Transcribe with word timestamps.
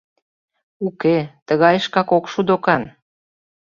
Уке, 0.87 1.17
тыгайышкак 1.47 2.09
ок 2.17 2.25
шу 2.31 2.39
докан. 2.47 2.83